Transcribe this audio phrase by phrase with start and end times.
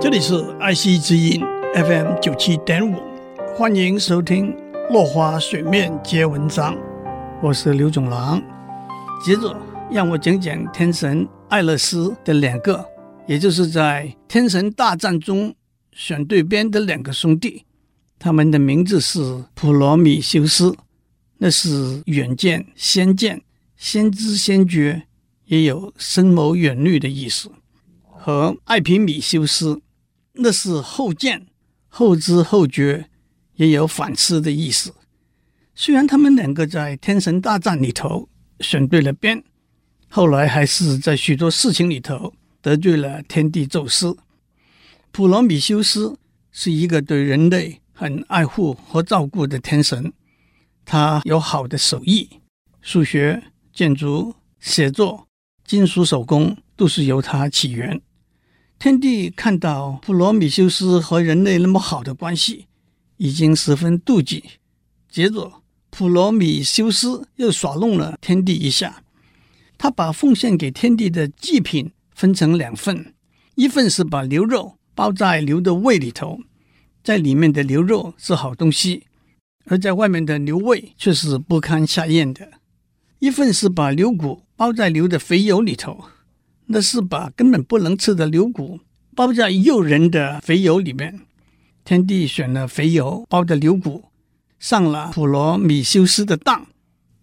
[0.00, 1.42] 这里是爱惜之音
[1.74, 2.96] FM 九七点五，
[3.54, 4.50] 欢迎收听
[4.90, 6.74] 《落花水面皆文章》，
[7.42, 8.42] 我是刘总郎。
[9.22, 9.54] 接着，
[9.90, 12.82] 让我讲讲天神爱勒斯的两个，
[13.26, 15.54] 也就是在天神大战中
[15.92, 17.66] 选对边的两个兄弟，
[18.18, 20.74] 他们的名字是普罗米修斯，
[21.36, 23.42] 那是远见、先见、
[23.76, 25.02] 先知先觉，
[25.44, 27.50] 也有深谋远虑的意思；
[28.08, 29.82] 和艾皮米修斯。
[30.42, 31.46] 那是后见、
[31.88, 33.10] 后知后觉，
[33.56, 34.94] 也有反思的意思。
[35.74, 38.28] 虽然他们两个在天神大战里头
[38.60, 39.42] 选对了边，
[40.08, 42.32] 后来还是在许多事情里头
[42.62, 44.16] 得罪了天帝宙斯。
[45.10, 46.16] 普罗米修斯
[46.50, 50.12] 是一个对人类很爱护和照顾的天神，
[50.84, 52.28] 他有好的手艺，
[52.80, 55.26] 数学、建筑、写作、
[55.64, 58.00] 金属手工都是由他起源。
[58.80, 62.64] 天帝看到普罗米修斯和人类那么好的关系，
[63.18, 64.42] 已经十分妒忌。
[65.10, 65.60] 接着，
[65.90, 69.02] 普罗米修斯又耍弄了天帝一下，
[69.76, 73.12] 他把奉献给天帝的祭品分成两份，
[73.54, 76.38] 一份是把牛肉包在牛的胃里头，
[77.04, 79.02] 在里面的牛肉是好东西，
[79.66, 82.46] 而在外面的牛胃却是不堪下咽的；
[83.18, 86.02] 一份是把牛骨包在牛的肥油里头。
[86.72, 88.78] 那是把根本不能吃的牛骨
[89.16, 91.20] 包在诱人的肥油里面。
[91.84, 94.04] 天帝选了肥油包的牛骨，
[94.60, 96.66] 上了普罗米修斯的当。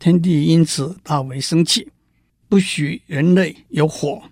[0.00, 1.92] 天帝因此大为生气，
[2.48, 4.24] 不许人类有火。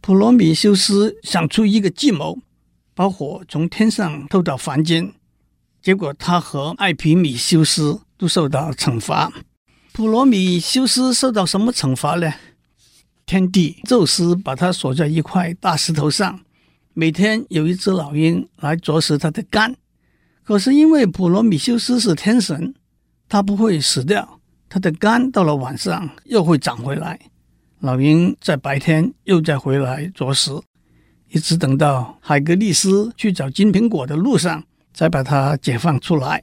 [0.00, 2.40] 普罗米修斯想出一个计谋，
[2.94, 5.12] 把火从天上透到凡间，
[5.80, 9.32] 结果他和艾皮米修斯都受到惩罚。
[9.92, 12.32] 普罗米修斯受到什么惩罚呢？
[13.28, 16.40] 天帝宙斯把他锁在一块大石头上，
[16.94, 19.76] 每天有一只老鹰来啄食他的肝。
[20.42, 22.74] 可是因为普罗米修斯是天神，
[23.28, 24.40] 他不会死掉，
[24.70, 27.20] 他的肝到了晚上又会长回来。
[27.80, 30.58] 老鹰在白天又再回来啄食，
[31.28, 36.42] 一直等到海格力斯去找金苹果的路上，才把他解放出来。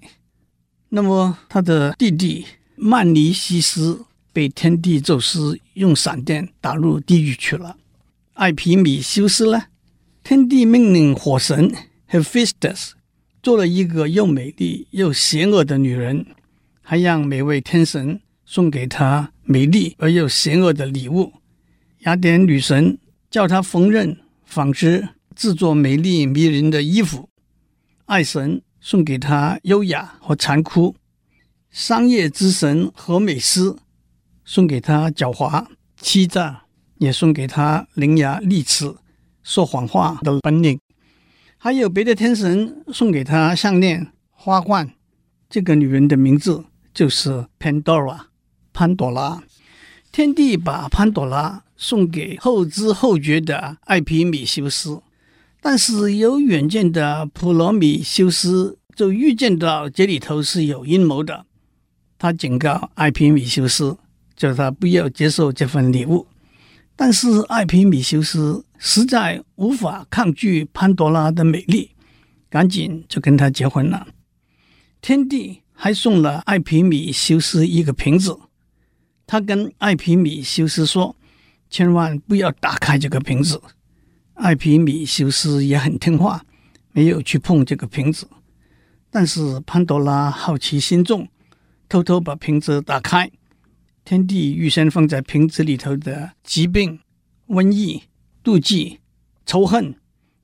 [0.90, 2.46] 那么他的弟弟
[2.76, 4.06] 曼尼西斯。
[4.36, 7.78] 被天帝宙斯用闪电打入地狱去了。
[8.34, 9.68] 艾皮米修斯呢？
[10.26, 11.74] 天帝命令火神
[12.10, 12.92] Hephaestus
[13.42, 16.26] 做了一个又美丽又邪恶的女人，
[16.82, 21.32] 还让每位天神送给她美丽而又邪恶的礼物。
[22.00, 22.98] 雅典女神
[23.32, 27.30] 叫她缝纫、纺织、制作美丽迷人的衣服。
[28.08, 30.98] 爱神送给她优雅和残酷。
[31.72, 33.78] 商业之神荷美斯。
[34.46, 35.66] 送给他狡猾、
[35.98, 36.62] 欺诈，
[37.00, 38.96] 也送给他伶牙俐齿、
[39.44, 40.80] 说谎话的本领。
[41.58, 44.94] 还有别的天神送给他项链、花冠。
[45.50, 46.64] 这个女人的名字
[46.94, 48.28] 就是 Pandora，
[48.72, 49.42] 潘朵拉。
[50.12, 55.02] 天帝把潘朵拉送给后知后觉的艾皮米修斯，
[55.60, 61.46] 但是有远见的普罗米修斯就预见到这里头是有阴谋的。
[62.18, 63.98] 他警告艾皮米修斯。
[64.36, 66.28] 叫他不要接受这份礼物，
[66.96, 71.92] 但是艾皮米修斯实在无法抗拒潘多拉的美丽，
[72.50, 74.08] 赶紧就跟他结婚了。
[75.02, 78.38] 天帝还送了艾皮米修斯一个瓶子，
[79.28, 81.16] 他跟艾皮米修斯说
[81.70, 83.62] ：“千万不要打开这个瓶子。”
[84.36, 86.44] 艾皮米修斯也很听话，
[86.92, 88.28] 没有去碰这个瓶子。
[89.10, 91.28] 但是潘多拉好奇心重，
[91.88, 93.32] 偷偷把瓶子打开。
[94.06, 97.00] 天地预先放在瓶子里头的疾病、
[97.48, 98.04] 瘟疫、
[98.44, 99.00] 妒忌、
[99.48, 99.96] 仇恨，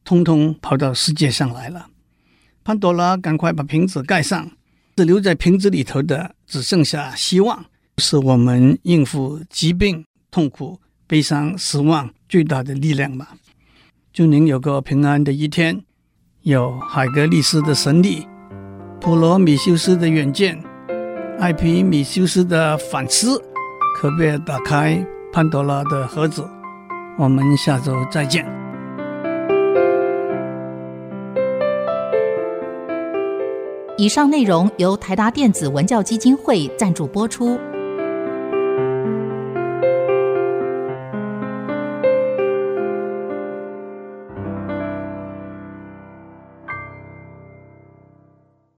[0.03, 1.85] 通通跑到世界上来了。
[2.63, 4.51] 潘多拉赶快把瓶子盖上，
[4.95, 7.63] 只留在瓶子里头的只剩下希望，
[7.99, 13.35] 是我们应付疾病、痛苦、悲伤、失望最大的力量吧。
[14.11, 15.83] 祝您有个平安的一天，
[16.41, 18.27] 有海格力斯的神力，
[18.99, 20.59] 普罗米修斯的远见，
[21.39, 23.39] 艾皮米修斯的反思。
[24.01, 24.99] 可别打开
[25.31, 26.43] 潘多拉的盒子。
[27.19, 28.43] 我们下周再见。
[33.99, 37.59] 以上内容由台达电子文教基金会赞助播出。